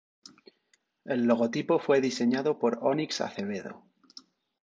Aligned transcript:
El 1.05 1.25
logotipo 1.27 1.77
fue 1.77 2.01
diseñado 2.01 2.57
por 2.57 2.79
Ónix 2.81 3.21
Acevedo. 3.21 3.83